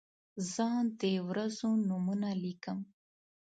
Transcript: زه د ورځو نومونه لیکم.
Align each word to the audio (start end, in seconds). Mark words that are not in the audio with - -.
زه 0.51 0.67
د 1.01 1.03
ورځو 1.29 1.69
نومونه 1.87 2.29
لیکم. 2.43 2.79